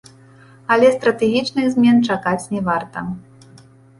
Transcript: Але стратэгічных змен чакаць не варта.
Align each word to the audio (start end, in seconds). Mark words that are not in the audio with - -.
Але 0.75 0.87
стратэгічных 0.95 1.69
змен 1.75 1.97
чакаць 2.09 2.49
не 2.57 2.61
варта. 2.69 2.99